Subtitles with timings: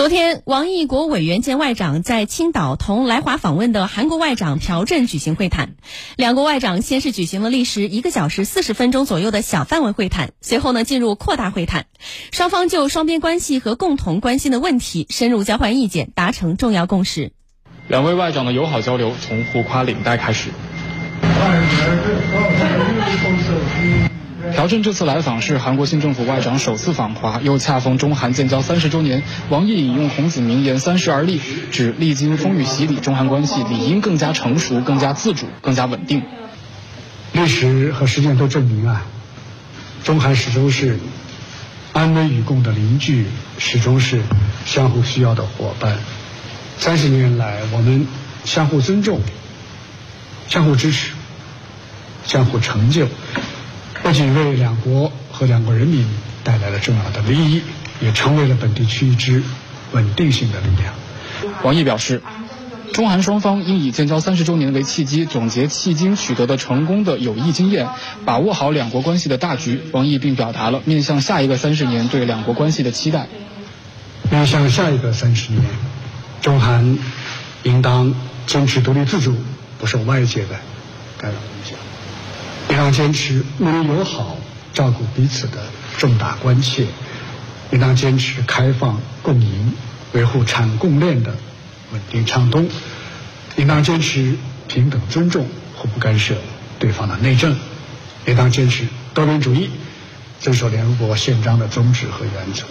[0.00, 5.74] 昨天，王毅国委员兼外长在青岛同来华访问的韩国外长朴振举行会谈。
[6.16, 11.84] 两国外长先是举行了历时一个小时四十分钟左右的小范围会谈，随后呢进入扩大会谈，
[12.32, 17.32] 双方就双边关系和共同关心的问题深入交换意见，达成重要共识。
[17.86, 20.48] 两位外长的友好交流从互夸领带开始。
[24.56, 29.22] 朴振这次来访是韩国新政府外长首次访华，又恰逢中韩建交三十周年。
[29.50, 31.40] 王毅引用孔子名言“三十而立”，
[31.70, 36.22] 指历经风雨洗礼，中韩关系理应更加成熟、更加自主、更加稳定。
[37.32, 39.04] 历史和实践都证明啊，
[40.04, 40.98] 中韩始终是
[41.92, 43.26] 安危与共的邻居，
[43.58, 44.22] 始终是
[44.64, 45.98] 相互需要的伙伴。
[46.78, 48.06] 三十年来，我们
[48.44, 49.20] 相互尊重、
[50.48, 51.12] 相互支持、
[52.24, 53.06] 相互成就。
[54.02, 56.06] 不仅为两国和两国人民
[56.42, 57.62] 带来了重要的利益，
[58.00, 59.42] 也成为了本地区一支
[59.92, 60.94] 稳定性的力量。
[61.62, 62.22] 王毅表示，
[62.92, 67.88] 中韩双方应以建交三十周年为契机，总结迄今取得的成功的有益经验，
[68.24, 69.80] 把握好两国关系的大局。
[69.92, 73.28] 王毅并表达了面向下一个三十年对两国关系的期待。
[74.30, 75.64] 面向下一个三十年，
[76.40, 76.98] 中韩
[77.62, 78.14] 应当
[78.46, 79.36] 坚持独立自主，
[79.78, 80.58] 不受外界的
[81.18, 81.78] 干扰影响。
[82.70, 84.36] 应当坚持睦邻友好，
[84.72, 85.58] 照顾彼此的
[85.98, 86.84] 重大关切；
[87.72, 89.74] 应当坚持开放共赢，
[90.12, 91.34] 维护产供链的
[91.92, 92.66] 稳定畅通；
[93.56, 94.36] 应当坚持
[94.68, 96.36] 平等尊重，互不干涉
[96.78, 97.54] 对方的内政；
[98.26, 99.68] 应当坚持多边主义，
[100.40, 102.62] 遵守联合国宪章的宗旨和原则。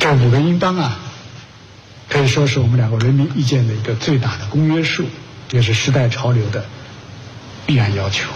[0.00, 0.98] 这五个应当啊，
[2.08, 5.06] 可以说是我们两国人民意见的一个最大的公约数，
[5.52, 6.64] 也是时代潮流的。
[7.72, 8.28] 必然要求。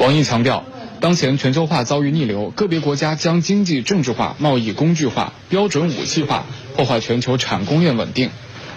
[0.00, 0.64] 王毅强调，
[0.98, 8.30] 当前全球化遭遇逆流，个别国家将经济政治化、贸易工具化、标准武器化，破坏全球产供链稳定。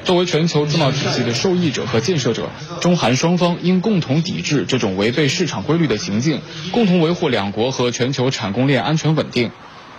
[0.03, 9.49] 作为全球自贸体系的受益者和建设者，中韩双方应共同抵制这种违背市场规律的行径，共同维护两国和全球产供链安全稳定。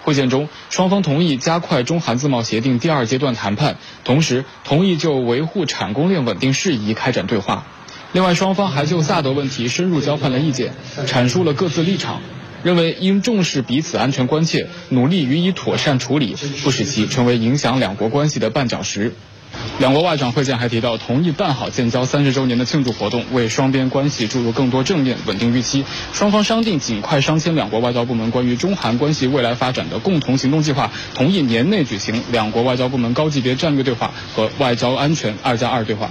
[0.04, 7.66] 会见中，双方同意加快中韩自贸协定第二阶段谈判，同时同意就维护产供链稳定事宜开展对话。
[8.12, 10.72] 另外，双方还就萨德问题深入交换了意见，
[11.06, 12.22] 阐述了各自立场，
[12.62, 19.12] 认为应重视彼此安全关切，努力予以妥善处理，不使其成为影响两国关系的绊脚石。
[19.78, 25.84] 两国外长会见还提到，同意办好建交三十周年的庆祝活动，为双边关系注入更多正面稳定预期。
[26.12, 36.10] 双方商定尽快商签两国外交部门关于中韩关系未来发展的共同行动计划，同意年内举行两国外交部门高级别战略对话和外交安全二加二对话。